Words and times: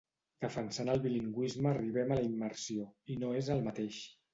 Defensant 0.45 0.89
el 0.93 1.03
bilingüisme 1.03 1.71
arribem 1.75 2.17
a 2.17 2.21
la 2.23 2.27
immersió, 2.33 2.93
i 3.19 3.23
no 3.23 3.35
és 3.45 3.57
el 3.59 3.69
mateix. 3.73 4.07